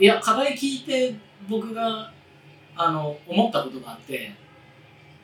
[0.00, 1.14] いや課題聞いて
[1.46, 2.10] 僕が
[2.74, 4.32] あの思ったことがあって、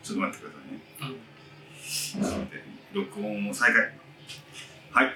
[0.03, 1.17] ちょっと待ってくださいね。
[2.15, 3.83] うん、ちょっと待って録音を再開。
[4.91, 5.15] はい、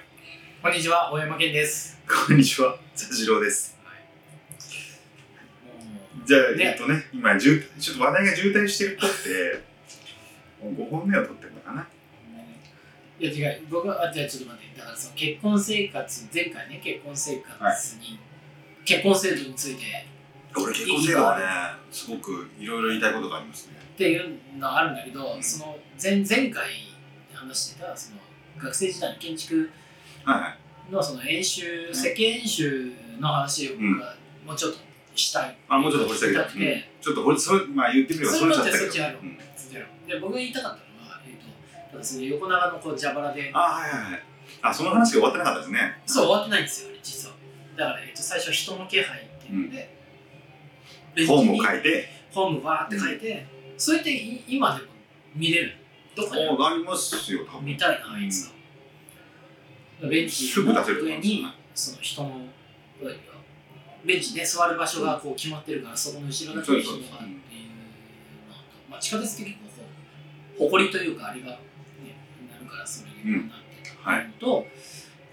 [0.63, 2.01] こんにちは大山健です。
[2.07, 3.77] こんにちは、佐次郎です。
[6.17, 6.65] もじゃあ、ね。
[6.65, 7.57] えっとね、今、ちょっ
[7.95, 9.63] と話題が渋滞してるっぽくて、
[10.63, 11.87] 5本目を撮ってるのかな。
[13.19, 13.61] ういや違う。
[13.69, 14.79] 僕はあじゃあちょっと待って。
[14.79, 18.17] だからその結婚生活前回ね結婚生活に、
[18.85, 19.83] 結婚制度について
[20.55, 21.45] 俺、結婚制度はね、
[21.91, 23.73] すごくいろいろ言いたいことがありますね。
[23.93, 26.63] っていうのがあるんだけど、うんその前前回
[27.33, 28.17] 話してたその
[28.57, 29.69] 学生時代の建築
[30.23, 30.47] はいは
[30.89, 30.91] い。
[30.91, 34.79] のその演習、設計演習の話を僕はもうちょっと
[35.15, 35.57] したい。
[35.69, 36.41] あ、もうちょっと掘り下げた。
[36.41, 38.83] うんくて、ちょっと掘り、それ、まあ言ってみればそそれちゃったけど。
[38.83, 39.37] そっちあるうん
[40.07, 44.23] で僕が言いたかったのは、えー、とだからその横長のこう蛇腹で、あ、はいはいはい。
[44.63, 46.01] あ、その話が終わってなかったですね。
[46.05, 46.90] そう終わってないんですよ。
[47.81, 49.97] だから、えー、と最初人の気配っていうので、
[51.15, 53.45] ベンチ本にも書いて、ホームわーって書いて、
[53.77, 54.87] それってい今でも
[55.35, 55.73] 見れる？
[56.15, 56.47] どこかに？
[56.47, 57.65] おありますよ、多分。
[57.65, 58.51] 見たいな、あいつ
[60.01, 60.09] が。
[60.09, 62.41] ベンチの上に、その人の、
[64.05, 69.85] ベンチね、座る場所がこう決まってるから、そこの後ろだけに人がっていうのと、まあ、地下鉄って結構こ
[70.59, 71.57] う、誇りというか、あれが、ね、
[72.51, 74.65] なるから、それになってたはいのと、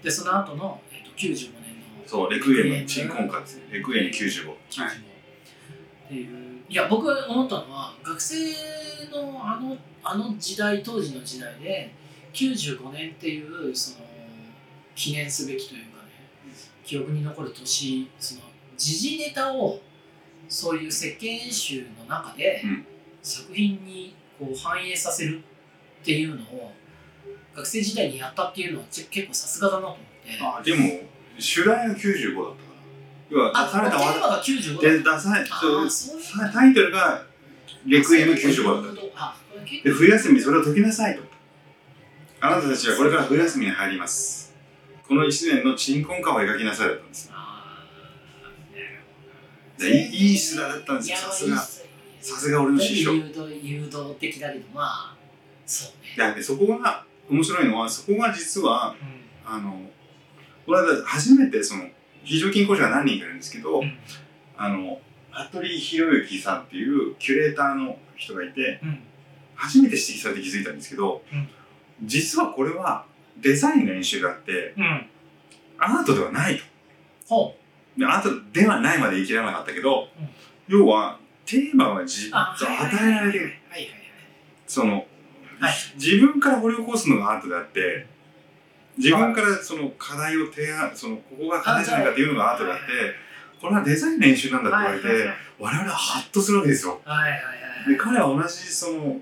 [0.03, 1.68] で、その後の、えっと95年の
[2.09, 3.63] そう、レクイエム、鎮魂歌ですね。
[3.71, 4.45] レクイエム95。
[4.49, 4.55] 95っ
[6.07, 8.35] ていう、いや、僕が思ったのは、学生
[9.11, 11.93] のあのあの時代、当時の時代で、
[12.33, 14.05] 95年っていう、その、
[14.95, 16.09] 記念すべきというかね、
[16.83, 18.41] 記憶に残る年、その、
[18.75, 19.79] 時事ネタを、
[20.47, 22.85] そういう設計演習の中で、うん
[23.21, 25.43] 作品にこう反映させる
[26.01, 26.71] っていうのを、
[27.53, 30.01] 学生時代にやったっていうのはち結構さすがだなと思って。
[30.41, 31.01] あ、でも、
[31.39, 32.79] 主題が95だったから。
[33.29, 37.23] 要は、あ、出されたわテーマが95で、出されタイトルが、
[37.85, 39.35] レクイエム95だった。
[39.83, 41.23] で、冬休みそれを解きなさいと。
[42.41, 44.53] あなたたちはこれから冬休みに入ります。
[45.07, 47.31] この1年の鎮魂歌を描きなさいだったんです。
[49.81, 51.57] いいだったんですよ、さすが。
[51.57, 51.81] さ
[52.21, 53.13] すが俺の師匠。
[53.13, 55.15] い誘導誘導的だけど、まあ、
[55.65, 56.43] そうね。
[56.43, 59.19] そこが、面白いのは、そこが実は、うん
[59.51, 59.81] あの、
[60.69, 61.85] この間初めてその、
[62.23, 63.97] 非常勤講師が何人かいるんですけど、うん
[64.55, 64.99] あの、
[65.31, 68.99] 服部博之さんっていうキュレーターの人がいて、うん
[69.55, 71.49] 初めて指摘されて気づいたんですけど、うん
[72.03, 73.05] 実はこれは
[73.41, 75.05] デザインの演習があって、うん。
[75.79, 76.63] アートではないと。
[77.27, 77.55] ほ
[77.97, 80.29] でアートではないまで言い切らなかったけど、うん
[80.67, 82.31] 要は、テーマは自う。
[82.33, 83.51] あ、与えられてる。
[84.67, 85.05] その、
[85.59, 88.05] はい自分から掘り起こすのがアートであって、
[88.99, 92.83] 自分からその課題を提案、その、ここが課題じゃないかっていうのがアートであって、
[93.61, 95.01] これはデザインの演習なんだってはい。
[95.01, 97.01] 言われて、我々はハッとするわけですよ。
[97.97, 99.17] 彼は同じその、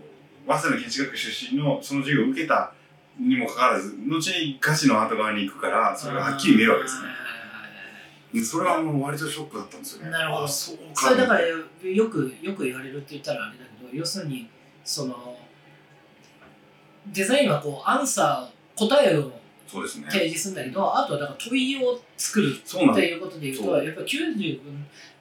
[0.47, 2.73] 早稲田の建築学出身のその授業を受けた
[3.19, 7.09] にもかかわらず、後にガチのアート側に行くから、それがはっきり見えるわけですね。
[8.43, 10.11] それはもう割とショックだったんですよね。
[10.11, 11.07] なるほどあそうか。
[11.07, 11.57] それだからよ
[12.09, 14.49] くよく言われるって言ったらあれだけど要するに
[14.83, 15.37] その
[17.07, 19.31] デザインはこうアンサー答えを
[19.67, 20.05] そうですね。
[20.09, 22.55] 提示するんだけどあとはだから問いを作る。
[22.55, 23.79] っていうことで言うそう。
[23.79, 24.59] とやっぱ95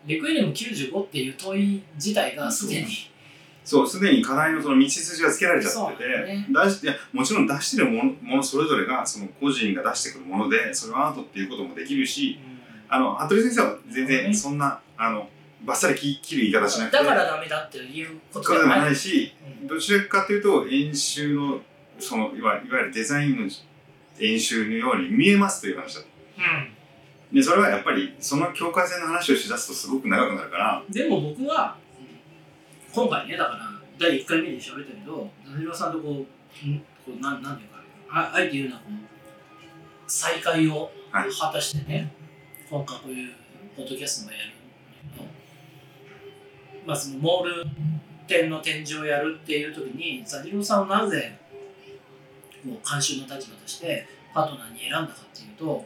[0.07, 2.87] レクイエム95っていう問い自体がすでに。
[3.65, 6.47] そう、すでに課題のその道筋がつけられちゃってて、だね。
[6.49, 12.39] 出していやもちろん出してるものものそれぞれがその個人が出してくるもので、それはアートっていうこともできるし、
[12.89, 15.29] あの、服部先生は全然そんな、あの、
[15.65, 19.67] バッサリ切切る言い方しなくて、だからダメだっていうことでもないし、うん。
[19.67, 21.61] どちらかというと演習の、
[21.99, 23.51] そのいわいわゆるデザインの
[24.21, 26.03] 演習のように見えますという話だ
[27.33, 31.77] で、それはやっぱりその境界線の話をしだすとすごく長くなるから、うんでも僕は
[32.95, 33.59] 今回ねだから
[33.99, 36.13] 第1回目で喋ったけど田島さんとこう、
[36.67, 37.77] んこうなんなんていうか
[38.11, 38.99] ああえて言うのはこの
[40.07, 42.13] 再会をはい果たしてね、
[42.71, 43.33] 今回こういう
[43.77, 44.53] ポッドキャストもやる
[46.87, 47.67] まあそのモール
[48.27, 51.39] 展の展示をやるっていう時にザジローさんをなぜ
[52.67, 55.85] こう監修の立場としてパートナーに選んだかっていうと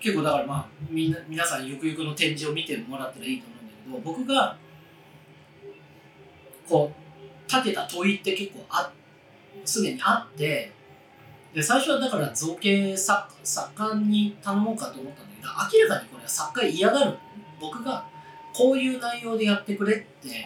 [0.00, 4.56] 結構だからまあみんな皆さんゆくゆくの展示を見てもらったらいいと思うんだけど僕が
[6.68, 8.92] こう立てた問いって結構あ
[9.64, 10.72] すでにあって
[11.54, 17.18] で最初はだから造形作作家に頼もうかと思ったんだけど明らかにこれは作家嫌がる。
[17.60, 18.06] 僕が
[18.54, 20.44] こういう内容でやってくれって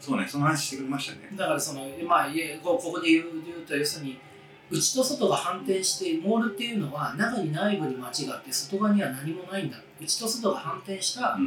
[0.00, 1.30] そうね、その話してくれましたね。
[1.34, 2.28] だからそのまあ
[2.62, 4.18] こうここで言う言うと要するに
[4.70, 9.78] 内と外が反転してモールっていうのは中に内部に街があって外側には何もないんだ。
[10.00, 11.38] 内と外が反転した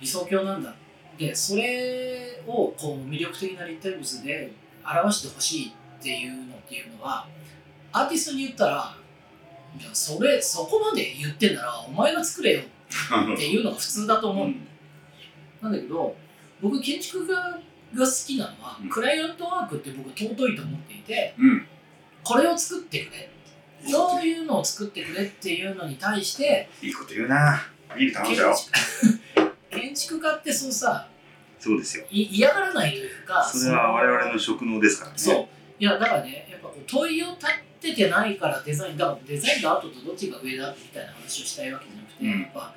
[0.00, 0.74] 理想郷なんだ。
[1.18, 4.52] でそれをこう魅力的な立体物で
[4.84, 7.26] 表してほしいっていうのっていうのは
[7.92, 8.96] アーティストに言ったら
[9.78, 14.48] いやそれそこまで言ってんならお前が作れよっていうのが普通だと思う、
[15.60, 16.16] なんだけど
[16.60, 21.66] 僕建築家が好きなのは、うん、クライアントワークって僕尊いと思っていて、うん、
[22.22, 23.30] これを作ってくれ。
[23.86, 27.62] そういうのを作ってくれっていうのに対していいこと言うな。
[27.96, 28.52] ビール頼んじゃ
[29.70, 31.08] 建築家ってそうさ
[31.58, 32.04] そうですよ。
[32.10, 35.18] 嫌がらないというかそれは我々の職能ですからね。
[35.18, 35.46] そう。
[35.78, 37.46] いやだからねやっぱ問いを立
[37.80, 42.74] ててないからデザインだからデザインとアートとどっちが上だみたいな話をしたいわけじゃなくて、うん、やっぱ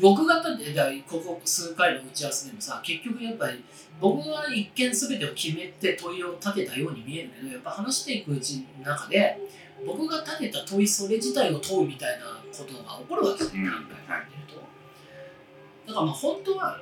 [0.00, 3.64] 僕がここ数回の打ち合わせでもさ結局やっぱり
[4.00, 9.38] 僕は一見全てを決めて問いを立てたように見えるけどやっぱ話していくうちの中で
[9.86, 12.26] 僕が立てた問いそれ自体を問うみたいな
[12.56, 13.74] ことが起こるわけですよ、うん、考
[14.08, 14.62] えてると。
[15.88, 16.80] だからまあ本当は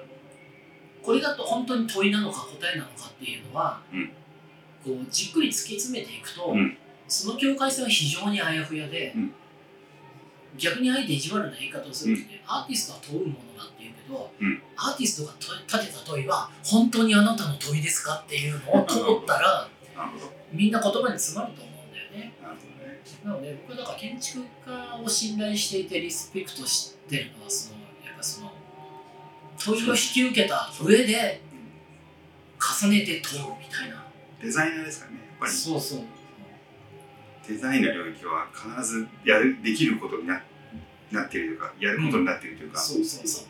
[1.02, 4.08] これだと本当に問いなのか答えなのかっていうのは、うん、
[4.84, 6.76] こうじっくり突き詰めていくと、うん、
[7.08, 9.34] その境界線は非常にあやふやで、うん、
[10.56, 14.30] 逆にあえて意地悪な言い方をするとね、アーティストは問うものだっていうけど、
[14.76, 19.68] アーティストが立てた問いは本当にあなたの問いですかっていうのを通ったら
[20.52, 22.32] みんな言葉に詰まると思うんだよね。
[23.24, 28.52] なので僕はだから建築家を信頼していてリスペクトしてるのはそのやっぱその
[29.58, 31.40] 問いを引き受けた上で
[32.60, 34.04] 重ねて問うみたいな。
[34.40, 35.52] デザイナーですからねやっぱり。
[35.52, 36.00] そうそう
[37.48, 40.42] デザインの領域は必ずやるできることにな
[41.12, 43.46] なっているというかやることになっているというか、うん、そうそうそう。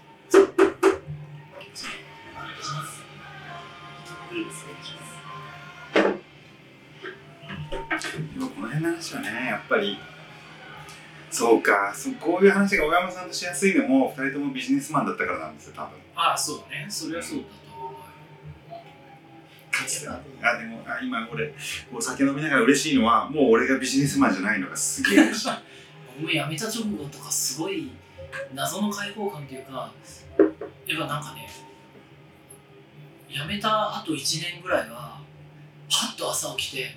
[8.35, 9.99] 今この辺の話はねやっぱり
[11.31, 11.93] そうか。
[11.95, 15.99] そこういう話が小山さんとしやすいのも2人ともビジネスマンだったからなんですよ多分。
[16.15, 16.87] ああそうね。
[16.89, 17.45] それはそうだ。
[17.45, 17.64] うか
[20.43, 21.55] あでもあ今俺
[21.93, 25.51] お酒飲みながら嬉しいのはもう俺がビジネスマンじゃないのがすげえ嬉しい。
[26.21, 27.91] 僕も辞めた直後とかすごい
[28.55, 29.93] 謎の開放感っていうか
[30.87, 31.49] やっぱなんかね
[33.29, 35.21] 辞めたあと1年ぐらいは
[35.91, 36.97] パッと朝起きて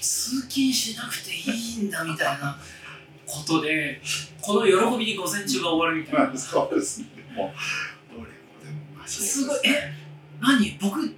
[0.00, 2.58] 通勤しなくていいんだみたいな
[3.26, 4.00] ことで
[4.40, 7.06] この喜びに午前中が終わるみたいな、そうですね。
[7.34, 7.50] もう
[8.12, 8.26] 俺も
[8.64, 9.92] でもすごいえ
[10.40, 10.78] 何？
[10.80, 11.14] 僕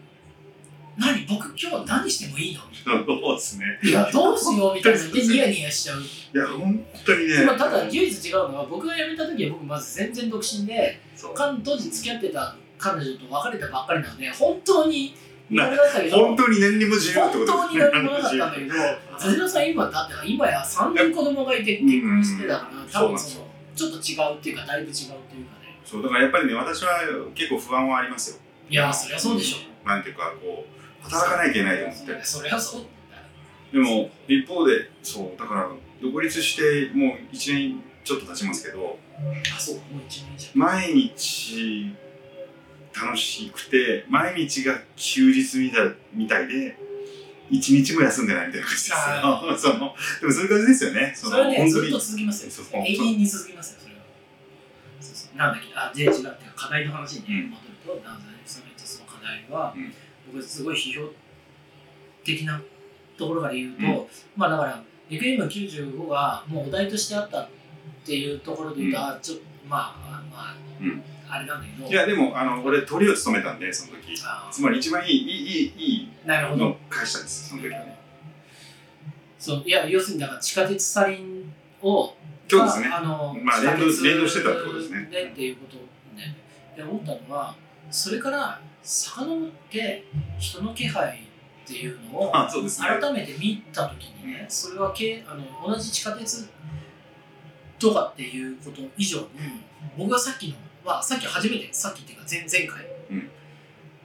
[0.99, 2.61] 何僕今日何してもいいの？
[3.06, 3.65] そうですね。
[3.83, 4.99] いやどうしようみたいな。
[4.99, 6.00] でニヤニヤしちゃう。
[6.00, 6.05] い
[6.35, 15.15] や本当にね、まあ、ただ唯一違うのは僕が辞めた時は僕まず全然独身で当時付き合ってた彼女と別れたばっかりなので本当に
[15.50, 18.75] 本当に何にも自由ってこと本当に何もなかったんだけど
[19.19, 25.81] 辻野さん今だって今や3人子供がいて結婚してたから、多分そのちょっと違うっていうかだいぶ違うっていうかね。
[25.85, 26.91] そうだからやっぱりね私は
[27.35, 28.37] 結構不安はありますよ。
[28.69, 29.56] いやそりゃそうでしょ。
[29.85, 32.25] うなんていうかこう働かなきゃいけないと思って。
[32.25, 32.87] そりゃそう
[33.73, 38.99] でも一方でそうだから独立してもう1年ちょっと経ちますけど
[39.55, 40.50] あそうもう1年じゃ。
[40.55, 41.95] 毎日
[42.95, 46.76] 楽しくて毎日が休日みたいみたいで
[47.50, 49.73] 一日も休んでないみたいな感じですよ。
[49.73, 51.12] そのでもそういう感じですよね。
[51.14, 52.67] それはね、ずっと続きますよ。
[52.75, 54.00] 永遠に続きますよ、それは。
[55.00, 55.37] そうそう。
[55.38, 58.28] なんだっけ、あ、で、違う課題の話に戻ると、ダンザ
[58.88, 59.93] その課題は、うん、
[60.32, 61.11] 僕すごい批評
[62.25, 62.61] 的な
[63.16, 64.06] ところから言うと、うん、
[64.37, 67.49] まあだから、リクエイム95がもうお題としてあったっ
[68.04, 71.02] ていうところで言うと、うん、ちょっと、まあ、まあ、うん。
[71.30, 71.88] あれなんだけど。
[71.88, 74.18] いやでもあの俺鳥を務めたんでその時。
[74.50, 76.76] つまり一番いいいいいいいいなるほど。
[76.88, 77.99] 会社ですその時はね。
[79.38, 82.14] そういや要するにだから地下鉄サリンを
[82.49, 82.88] そうですね。
[82.88, 85.08] あの、まあ、連動連動してたってことですね。
[85.11, 85.76] でっていうこと
[86.16, 86.37] ね。
[86.75, 87.54] で思ったのは
[87.90, 90.04] それから遡って
[90.38, 91.28] 人の気配
[91.64, 96.49] っていうのを改めて見た時にねそれはけあの同じ地下鉄
[97.78, 99.26] とかっていうこと以上に
[99.97, 100.54] 僕がさっきの
[100.85, 103.30] はさっき初めてさっきっていうか前前回、うん、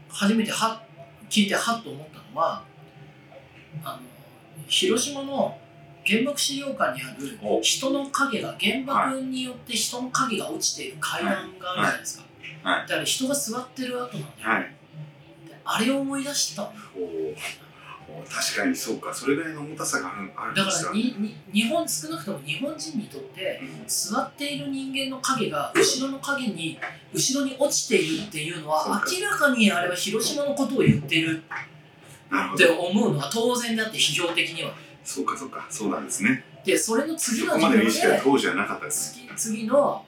[0.09, 0.81] 初めては
[1.29, 2.63] 聞いてはっと思ったのは
[3.83, 5.57] あの広島の
[6.05, 12.32] 原爆資料館にある人の影が原爆によって人の影が落ちている階段があるじゃないですか、はいはい、
[12.63, 14.75] だから人が座ってる後なんだよ、はい、
[15.65, 16.71] あれを思い出した。
[18.29, 19.13] 確かにそうか。
[19.13, 26.77] それぐらいの重たさがあるだからにに日本少なくとも日本人にとって、うん、座っている人間の影が後ろの影に
[27.13, 31.43] 後ろに落ちているっていうのは明らかにあれは広島のことを言ってる
[32.53, 34.73] って思うのは当然だって批評的には。
[35.03, 35.65] そうかそうか。
[35.69, 36.43] そうなんですね。
[36.63, 38.91] でそれの次のそこまでの意識は当時はなかったで
[39.35, 40.05] 次の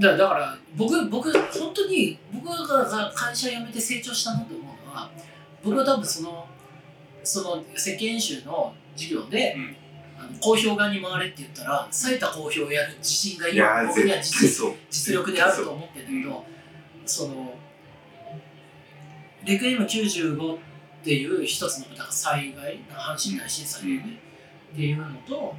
[0.00, 5.10] だだから僕僕本当に僕が会社辞めて成長したなと思うのは
[5.64, 6.46] 僕は多分その
[7.24, 9.76] その世間集の授業で、うん。
[10.18, 16.44] あの公表側に回れって言ったら最多公表をやる自信がい今僕には実力であると思ってるんだけど、
[17.04, 17.54] その
[19.44, 20.58] レクイエム95っ
[21.04, 24.18] ていう一つのだから災害阪神大震災だよね、
[24.72, 25.54] っていうのと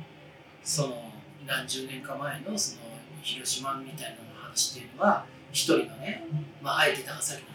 [0.63, 1.12] その
[1.46, 2.82] 何十年か前のその
[3.22, 4.26] 広島みたいなの
[4.57, 6.25] 話っていうのは一人のね、
[6.61, 7.47] まあ、あえて高崎の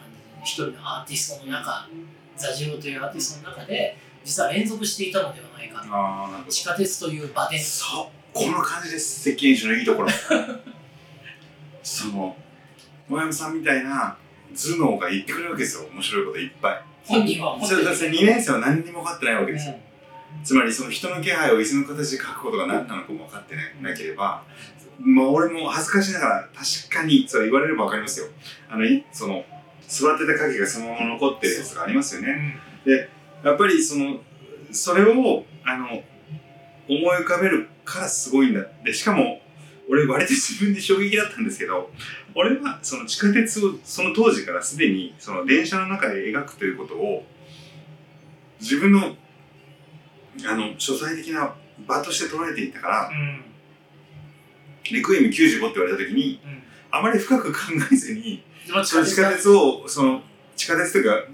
[0.44, 1.88] 一人のアーティストの中
[2.37, 5.82] ザジロというアーティストの中で実は連続していたのではないか
[6.44, 6.50] と。
[6.50, 7.59] 地下鉄という場で。
[7.59, 9.28] どそうこの感じです。
[9.28, 10.09] 石鹸師のいいところ。
[11.82, 12.37] その
[13.11, 14.16] 大山さんみたいな
[14.54, 15.88] 頭脳が言ってくれるわけですよ。
[15.92, 16.82] 面白いこといっぱい。
[17.04, 19.75] 本人はそれだって2年生は何にも分かってないわけですよ、
[20.44, 24.44] つまりその人の気配を椅子の形で書くことが何なのかも分かってななければ、
[25.04, 28.26] まあ、俺も恥ずかしながら確かにそう言われれば分かりますよ。
[28.68, 29.44] あのいその
[29.88, 32.59] 座ってた影がそのまま残ってるやつがありますよね。
[33.42, 34.21] やっぱりその
[34.71, 36.02] それをあの
[36.88, 39.40] 思い浮かべるからすごいんだでしかも
[39.90, 41.90] 俺割と自分で衝撃だったんですけど
[42.35, 47.25] 俺はその地下鉄をその当時からすでにその電車の中で描くということを
[48.61, 49.16] 自分の
[50.49, 51.54] あの書斎的な
[51.87, 53.51] 場として捉えていたからうん
[54.91, 56.62] レクイエム95って言われた時にうん。
[56.91, 57.59] あまり深く考
[57.91, 58.43] えずに
[58.85, 60.23] 地下鉄をその
[60.57, 61.29] 地下鉄というか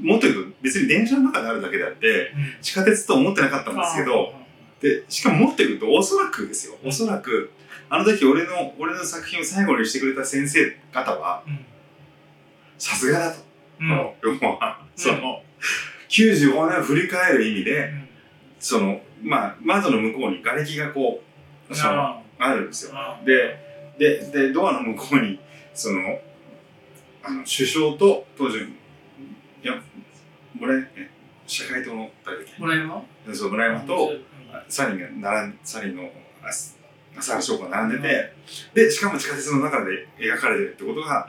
[0.00, 2.62] もっと言うと別に電車の中であるだけであってうん。
[2.62, 4.32] 地下鉄と思ってなかったんですけど
[4.80, 6.76] でしかももっと言うとおそらくですよ。
[6.84, 7.50] おそらく
[7.88, 11.64] あの時俺の俺の作品を最後にしてくれた先生方はうん。
[12.78, 13.38] さすがだと、
[13.80, 14.12] うん。
[14.96, 15.42] その
[16.08, 18.08] 95年を振り返る意味でうん。
[18.58, 21.22] そのまあ窓の向こうに瓦礫がこ
[21.70, 22.92] うそのああるんですよ。
[22.94, 23.20] あ。
[23.24, 23.58] で
[23.98, 25.40] ででドアの向こうに
[25.74, 26.20] その
[27.22, 29.74] あの首相と当時いや
[30.60, 31.10] 俺え
[31.46, 34.24] 社会党の誰だっ村山けそう村山とうん。
[34.68, 36.10] サリンが並んサリンの
[37.18, 38.32] 朝原翔子が並んでて、
[38.74, 41.28] でしかも地下鉄の中で描かれてるってことが、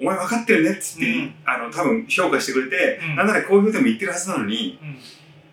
[0.00, 1.34] お前分かってるねっつって、うん。
[1.44, 3.16] あの多分評価してくれて、うん。
[3.16, 4.98] なんならこういうふうでも言ってるはずなのにうん。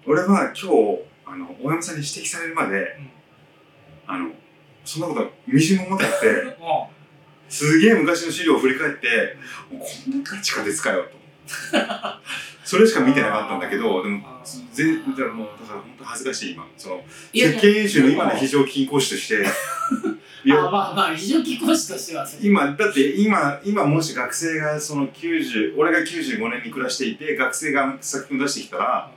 [0.08, 0.68] 俺は今日
[1.26, 2.86] あの大山さんに指摘されるまで、ん。
[4.08, 4.32] あの
[4.86, 6.20] そんなことみじんも思ってなく
[6.56, 6.90] ても
[7.50, 9.36] すげえ昔の資料を振り返って
[9.72, 11.22] もうこんなから地下鉄かよと。
[12.64, 14.22] それしか見てなかったんだけどでも
[14.72, 16.66] 全だからもうだから本当恥ずかしい今。
[16.78, 17.02] その
[17.34, 19.44] 設計演習の今の非常勤講師として。
[20.46, 22.26] い あやまあまあ非常勤講師としては。
[22.42, 29.12] 今だって今今もし学生がその90俺が95年に暮らしていて学生が作品を出してきたら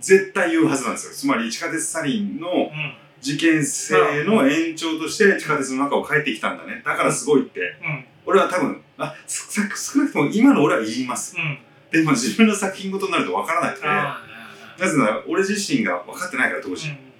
[0.00, 1.14] 絶対言うはずなんですよ。
[1.14, 6.82] つまり地下鉄サリンのうん事件性の延長として地下鉄の中を帰ってきたんだね。
[6.84, 7.60] だからすごいって。
[7.60, 8.04] うん。
[8.26, 11.36] 俺は多分あ少なくとも今の俺は言います。
[11.38, 11.58] うん。
[11.90, 13.86] でも自分の作品ごとになると分からなくて。
[13.86, 17.12] なぜなら俺自身が分かってないから当時、うんうん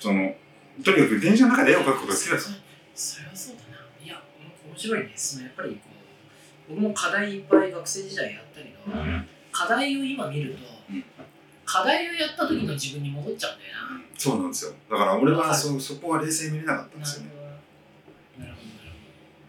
[0.00, 0.34] その
[0.82, 2.42] とにかく電車の中で絵を描くことが好きだった
[2.92, 4.04] それはそうだな。
[4.04, 4.20] いや
[4.66, 5.12] 面白いね。
[5.14, 5.76] そのやっぱりこ
[6.70, 8.98] う僕も課題いっぱい学生時代やったけど、
[9.52, 10.58] 課題を今見ると、
[10.90, 11.04] うん
[11.64, 13.72] 課題をやった時の自分に戻っちゃうんだよ
[14.16, 14.72] そうなんですよ。
[14.90, 17.24] だから俺ははいそそこは冷静に見れなかったんなですよ。
[17.24, 17.32] ね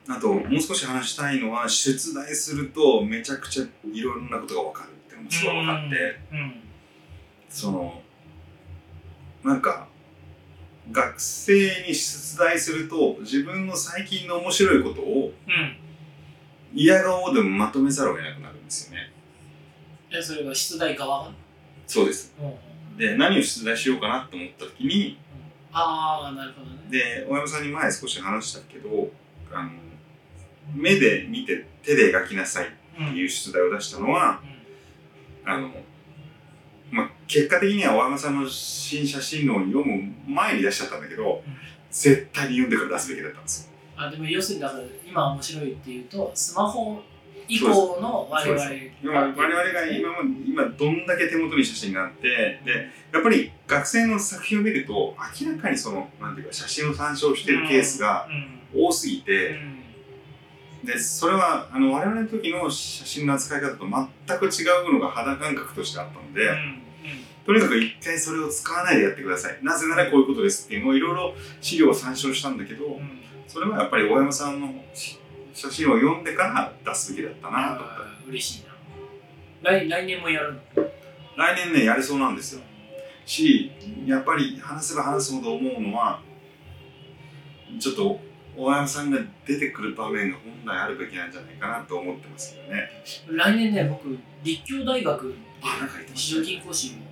[0.07, 6.19] あともう少し話したいのは出題するとめちゃくちゃいろんなことが分かるっていうのもすごい分かって。
[6.31, 6.59] うん
[7.49, 8.01] その
[9.43, 9.87] なんか
[10.91, 15.77] 学生に出題すると自分の最近の面白いことをうん。
[16.75, 19.11] 嫌顔でもまとめざるを得なくなるんですよね。
[20.11, 21.31] えそれが出題側が、
[21.87, 22.33] そうです。
[22.39, 25.17] うん、で何を出題しようかなと思った時に
[25.71, 26.77] ああなるほどね。
[26.89, 29.09] で大山さんに前少し話したけど
[29.51, 29.69] あの
[30.73, 32.67] 目で見て手で描きなさい
[32.99, 34.39] うんっていう出題を出したのは
[35.45, 35.51] うん。
[35.51, 35.71] あの、
[36.91, 41.53] まあ、結果的には大山さんの新写真論を読む前に出しちゃったんだけど、うん。
[41.89, 43.73] 絶対に読んでから出すべきだったんですよ。
[43.95, 46.99] あでも要するにだから今面白いっていうとスマホ
[47.47, 47.67] 以降
[48.01, 48.61] の我々
[49.01, 58.63] 今我々が今も今どんだけ手元に写真があってでやっぱり学生の作品を見ると明らかにそのなんていうか写真を参照しているケースがうん。
[58.75, 59.51] 多すぎて、
[60.81, 60.85] うん。
[60.85, 66.81] でそれはあの我々の時の写真の扱い方と全く違うのが肌感覚としてあったので、うん。
[67.45, 69.59] とにかく一回それを使わないでやってください。
[69.61, 72.99] なぜならこういうことですっていうのをいろいろ資料を参照したんだけど、
[73.47, 74.73] それはやっぱり大山さんの
[75.53, 78.29] 写真を読んでから出すべきだったなと思った。
[78.29, 78.63] 嬉しい
[79.63, 79.71] な。
[79.71, 80.59] 来来年もやるの？
[81.37, 82.61] 来年ねやりそうなんですよ。
[83.25, 83.71] し
[84.05, 86.19] やっぱり話せば話すほど思うのは
[87.79, 88.19] ちょっと
[88.57, 92.89] 大山さんが出てくる場面が本来あるべきなんじゃないかなと思ってますけどね。
[93.29, 95.33] 来年ね僕立教大学で
[96.13, 97.03] 非常勤講師も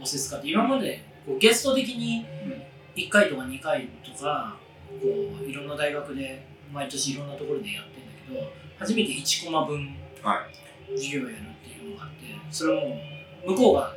[0.00, 2.26] 仰せ使って今までこうゲスト的に
[2.96, 4.56] 1回とか2回とか
[5.00, 5.06] こ
[5.40, 10.46] ういろんな大学で毎年いろんなところでやってんだけど初めて1コマ分は
[10.94, 12.16] 授業をやるっていうのがあって
[12.50, 13.00] それも
[13.46, 13.94] 向こうが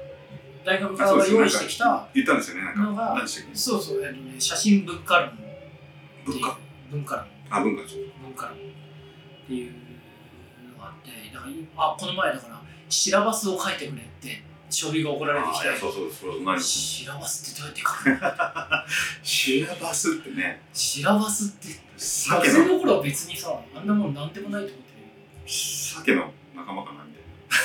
[0.66, 2.64] 大学側が用意してきた言ったんですよね。
[2.76, 3.24] なんか
[3.54, 5.32] そうそう、えっとね、写真文化論
[6.26, 6.58] 文化？
[6.92, 7.26] 文化論。
[7.50, 8.60] あ文化庁文化論っ
[9.48, 9.74] ていう
[10.74, 16.58] のがあってだからあこの前だからシラバスを書いてくれって書類が送られてきあいやそうそうそう何？
[16.58, 18.18] てシラバスってどうやって書くの？
[19.24, 20.62] シラバスってね。
[20.74, 21.68] シラバスって。
[21.98, 25.08] 鮭学生のの頃は別にさあんなもんなんでもないと思ってる
[25.46, 27.58] 鮭の仲間かなみたいな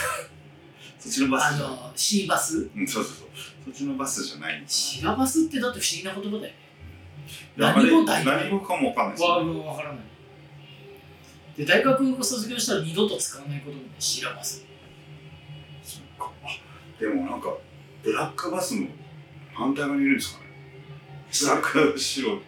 [0.99, 2.71] そっちのバあスじゃのシーバス？
[2.75, 3.29] うんそうそうそう。
[3.67, 6.53] そっちのバスじゃないシラバスってだって不思議な言葉だよ
[7.57, 9.99] いや何語あれ大体何語かもわかんないですわよ、ね、からない。
[11.57, 14.67] で大学を卒業したら二度と使わないこともシラバス
[15.83, 16.33] そっか。
[16.43, 16.49] あ
[17.01, 17.53] でもなんか
[18.03, 18.87] ブラックバスの
[19.53, 20.47] 反対側にいるんですかね。
[21.41, 22.41] ブラック白。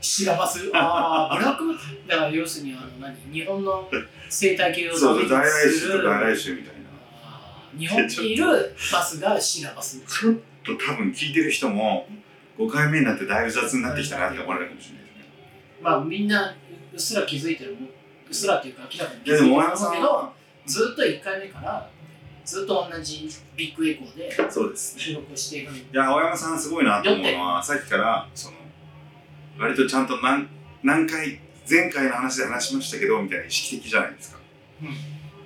[0.00, 0.70] シラバス？
[0.74, 1.74] ああブラック？
[2.08, 3.16] だから要するにあの何？
[3.32, 3.88] 日本の
[4.28, 6.82] 生態系をそうそう在来種と外来種みたいな。
[7.78, 10.00] 日本にいるバスがシラバス。
[10.00, 12.06] ちょっと多分聞いてる人も
[12.58, 15.24] 5回目になってだいぶ雑になってきたなって思われるかもしれないですね。
[15.80, 16.54] まあみんな
[16.92, 17.72] うっすら気づいてる。
[17.72, 20.32] うっすらっていうか明らかにい気づいてるんけどは
[20.66, 21.90] ずっと1回目から
[22.44, 28.56] ずっと同じビッグエコーでそうです収録をしているいや青山さんすごいなと思うのはさっきからその
[29.58, 30.48] 割とちゃんと何
[30.82, 34.38] 何回前回の話で話しましたけどみたいな意識的じゃないですか、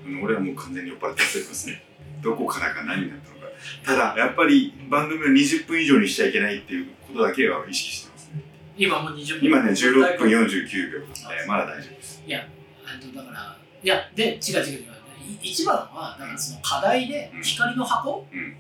[0.07, 1.83] うん、俺はもう完全に酔っ払ってますね。
[2.23, 3.47] どこからか何になったのか。
[3.85, 8.43] ただやっぱり番組を20分以上にしちゃいけないっていうことだけは意識してますね。
[8.77, 9.49] 今もう20分。
[9.49, 12.23] 今ね16分い49秒なんでまだ大丈夫です。
[12.27, 12.47] や
[12.85, 14.81] あとだからいやで違う違う違う。
[14.81, 14.96] い
[15.43, 17.43] 一番はだからその課題でうん。
[17.43, 18.57] 光の箱うん。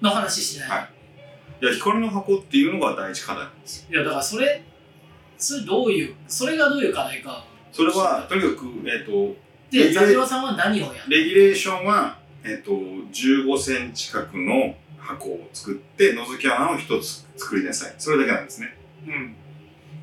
[0.00, 0.76] の話してない、は
[1.60, 1.64] い。
[1.64, 3.88] いや光の箱っていうのが第一課題なんですよ。
[3.90, 4.62] いやだからそれ
[5.36, 7.44] それどういうそれがどういう課題か。
[7.72, 9.36] それはとにかくえっ、と
[9.70, 11.10] で座長さんは何をやる？
[11.10, 17.94] レギュレーションは、えっと15センチ角の箱を作って覗き穴を一つ作りなさい。
[17.98, 18.74] それだけなんですね。
[19.06, 19.34] うん。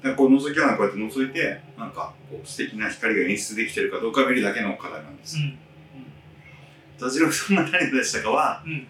[0.03, 5.37] だこう覗き穴こうやって覗いてなんかこう素敵な光が演出できてるかどうか見るだけの課題なんです。
[5.37, 5.57] うん
[6.97, 8.87] 座次郎さんが何を出したかはうん。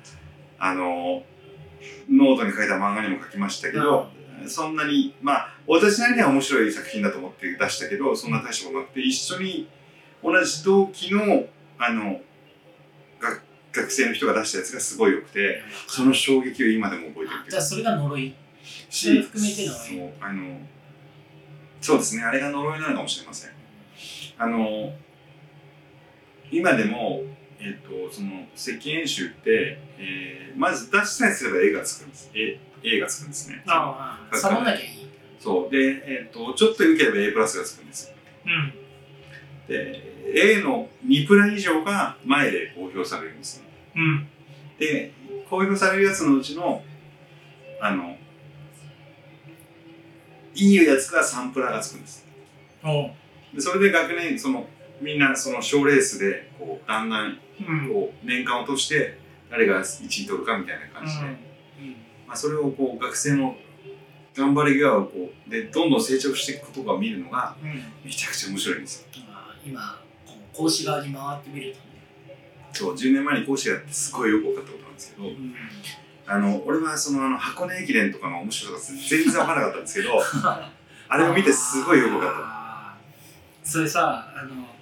[0.58, 1.24] あの
[2.10, 4.08] ノートに書いた漫画にも書きましたけど、
[4.48, 9.68] そんなにまあ私なりには面白い作品だと思って出したけどそんな大したことなくて一緒に
[10.24, 11.46] 同じ同期の
[11.78, 12.22] あの
[13.20, 13.42] 学
[13.74, 18.34] 学生の人が出したやつがすごい良くてその衝撃を今でも覚えてるじゃあそれが呪い。
[18.90, 20.58] し含めてのそうあの
[21.82, 23.52] そうですねあれが呪いなのかもしれません。
[24.38, 24.94] あの
[26.52, 27.22] 今でも
[27.60, 32.32] えっ、とその石器演習って、えーまず出したりすれば絵がつくんです。
[32.34, 33.62] 絵絵がつくんですね。
[33.68, 34.88] ああサボんなきゃいい。
[35.40, 35.70] そう。
[35.70, 38.14] で、えっとちょっと良ければ A プラスがつくんです。
[38.46, 38.74] うん。
[39.68, 40.02] で
[40.58, 43.66] A の2プラ以上が前で公表されるんですね。
[43.96, 44.28] うん。
[44.80, 45.12] で
[45.50, 46.82] 公表されるやつのうちの
[47.82, 48.16] あの
[50.56, 52.26] いいやつが3プラがつくんです。
[53.54, 54.66] でそれで学年その
[55.02, 57.90] みんなその賞レースでこうだんだんうん。
[57.90, 59.18] こう年間を通して
[59.50, 61.26] 誰が1位取るかみたいな感じで、
[62.28, 63.56] まあ、それをこう学生の
[64.36, 67.56] 頑張りがこうでどんどん成長していくことが見るのが
[68.04, 69.08] めちゃくちゃ面白いんですよ。
[69.30, 71.80] まあ今こう講師側に回ってみると。
[71.80, 71.86] ね
[72.74, 75.56] そう10年前に講師やってすごいよく分かったことなんですけどうん。
[76.28, 80.20] あの俺はそのあの箱根駅伝とかの面白さが全然分からなかったんですけど
[81.08, 83.68] あれを見てすごいよく分かっあー。
[83.68, 84.75] それさあの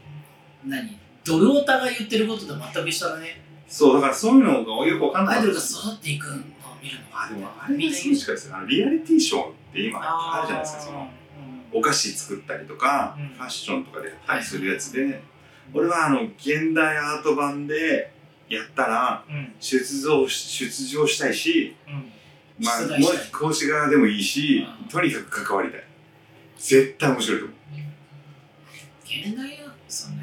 [0.65, 0.97] 何？
[1.23, 3.41] ドルオタが言ってることと全く一緒だね。
[3.67, 6.37] たそうだからそういうのがよく分かんなアイドルが育っていくのを
[6.81, 8.55] 見るのあでもあれがすごい近いですよ。
[8.67, 11.09] リアリティショーって今あるじゃないですかその
[11.71, 13.27] お菓子作ったりとか、うん。
[13.29, 15.21] ファッションとかでやったりするやつで、
[15.73, 18.11] 俺はあの現代アート版で
[18.49, 19.35] やったらうん。
[19.35, 22.11] うん出場し出場したいし、うん。
[22.63, 24.87] まあ、もし講師側でもいいし、うん。
[24.87, 25.83] とにかく関わりたい。
[26.57, 27.57] 絶対面白いと思う。
[29.05, 30.22] 現代アートそう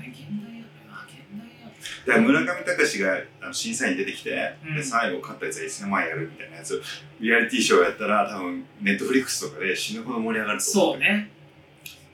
[2.00, 4.76] アートだから村上隆があの審査員出てきて、うん。
[4.76, 6.82] で最後勝ったやつは1000万円やるみたいなやつ。
[7.20, 11.30] リアリティショーやったら多分ネットフリックスとかで死ぬほど盛り上がると思そうね。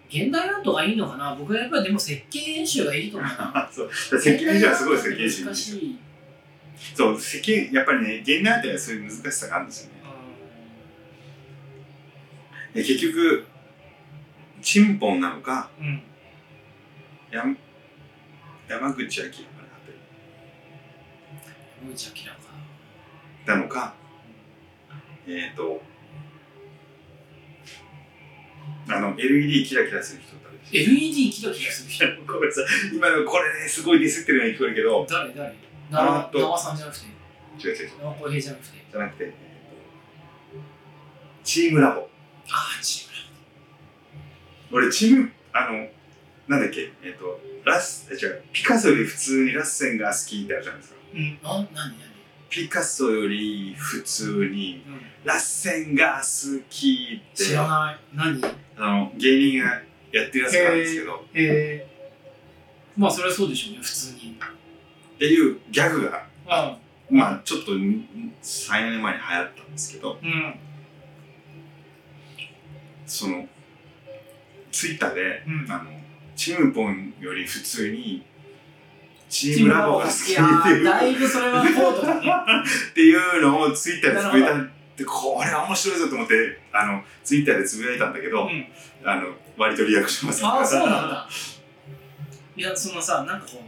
[0.09, 1.35] 現代アートがいいのかな？
[1.35, 3.69] 僕はやっぱりでも設計演習がいいと思うな。
[3.73, 3.91] そう。
[3.93, 5.99] 設計じゃすごいですよ現代アート研修って難しい。
[6.95, 9.97] そう世間やっぱりね現代ってはそういう難しさがあるんですよね。
[12.75, 13.47] で結局
[14.61, 15.87] チンポンなのか、うん。
[15.87, 16.03] うん
[17.31, 17.45] や
[18.69, 19.27] 山口明
[21.81, 22.37] か山口明か
[23.47, 23.95] なのか？
[25.29, 25.83] えっ、ー、と
[28.89, 32.05] あの LED キラキラする人誰でし LED キラキラする人？
[32.07, 32.65] ょ ごめんなさい。
[32.97, 35.33] 今のこれねすごいディスってるように聞こえるけど誰？
[35.35, 35.49] 誰？
[35.49, 35.53] あ
[35.93, 37.07] 縄ーっと縄さんじゃなくて？
[37.07, 37.99] 違う違う違う。
[38.01, 38.85] 縄小平じゃなくて？
[38.91, 39.37] じゃなくて、えーと
[41.45, 42.01] チームラボ。
[42.51, 43.07] ああチー
[44.73, 45.89] 俺チームあの
[46.49, 46.91] なんだっけ？
[47.03, 48.43] えっ、とラス違う。
[48.53, 50.99] ピカソより普通にラッセンが好きってあるじゃないですか
[51.43, 51.95] 何何？
[52.51, 55.01] ピカソより普通にうん。
[55.25, 57.45] ラッセンが好きって。
[57.45, 57.99] 知らない。
[58.15, 58.39] 何？
[58.39, 58.43] へ
[58.77, 59.67] あの芸人が
[60.13, 61.25] やってるやつがあるんですけど。
[61.35, 61.87] え
[62.97, 64.39] まあそれはそうでしょうね普通に。
[65.17, 66.79] っていうギャグがあ
[67.11, 70.19] まあちょっと34年前に流行ったんですけど。
[70.23, 70.55] うん。
[73.07, 73.49] その
[74.71, 75.73] ツイッターで、うん。
[75.73, 75.91] あの
[76.37, 78.25] チームポンより普通に
[79.29, 80.15] チチームラボが好き。
[80.15, 82.33] っていうだいぶそれは高度だね。
[82.91, 88.67] っていうのをツイッターでつぶやいたってこれ面白いぞと思ってあのツイッターでつぶやいたんだけど、うん。
[89.05, 91.29] あの割とリアクションがああそうなんだ。
[92.57, 93.63] いやそのさなんかこ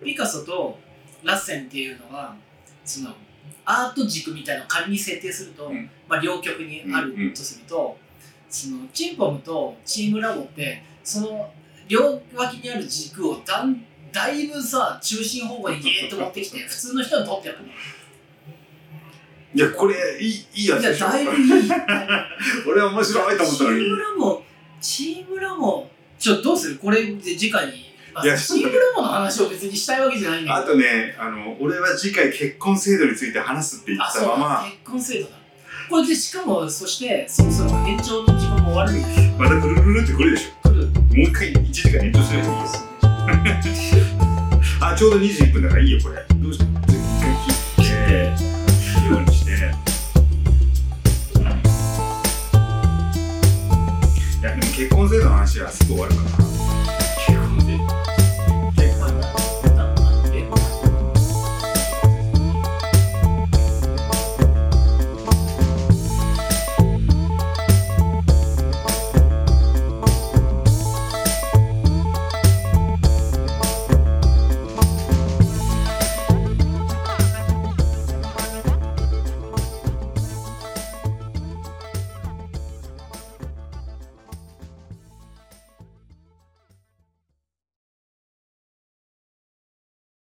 [0.00, 0.78] うピカソと
[1.22, 2.34] ラッセンっていうのは
[2.84, 3.14] その
[3.64, 5.88] アート軸みたいなのを仮に設定すると、うん。
[6.08, 7.96] まあ、両極にあるとすると、
[8.48, 11.50] そのチンポムとチームラボってその
[11.88, 17.60] 両脇にある軸をだんだいぶさ中心方向にギーッと持ってきて普通の人にとってはね。
[19.54, 21.06] いやこれいいいいやついやでしょ。
[21.08, 21.70] だいぶいい。
[22.66, 23.80] 俺は面白いと思ったのに。
[23.80, 24.42] チームラボ
[24.80, 25.88] チームラボ。
[26.18, 26.76] ちょどうする？
[26.76, 27.72] これで次回に
[28.14, 30.72] あいやチームラボの話を別にしたいわけじゃないんだあけど。
[30.74, 34.64] とねあの俺は次回結婚制度について話すって言ったまま。
[34.64, 35.36] 結婚制度だ。
[35.90, 38.92] これでしかもそしてそろそろ延長の時間も終わる
[39.38, 40.70] またくるるるってくるでしょ。
[40.70, 42.91] もう一回1時間延長すればいいよ
[44.80, 46.24] あちょうど21分だからいいよこれ。
[46.36, 46.64] どうして？
[46.64, 49.52] 全然切ってようにして。
[54.40, 56.21] いやでも結婚制度の話はすぐ終わるから。